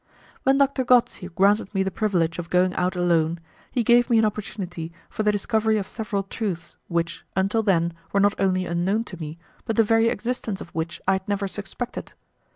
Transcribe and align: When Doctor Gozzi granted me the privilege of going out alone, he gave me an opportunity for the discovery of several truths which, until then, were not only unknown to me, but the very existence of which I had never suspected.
When 0.41 0.57
Doctor 0.57 0.83
Gozzi 0.83 1.29
granted 1.35 1.75
me 1.75 1.83
the 1.83 1.91
privilege 1.91 2.39
of 2.39 2.49
going 2.49 2.73
out 2.73 2.95
alone, 2.95 3.39
he 3.71 3.83
gave 3.83 4.09
me 4.09 4.17
an 4.17 4.25
opportunity 4.25 4.91
for 5.11 5.21
the 5.21 5.31
discovery 5.31 5.77
of 5.77 5.87
several 5.87 6.23
truths 6.23 6.75
which, 6.87 7.23
until 7.35 7.61
then, 7.61 7.93
were 8.11 8.19
not 8.19 8.33
only 8.39 8.65
unknown 8.65 9.03
to 9.03 9.17
me, 9.21 9.37
but 9.63 9.75
the 9.75 9.83
very 9.83 10.07
existence 10.07 10.59
of 10.59 10.73
which 10.73 10.99
I 11.07 11.13
had 11.13 11.27
never 11.27 11.47
suspected. 11.47 12.13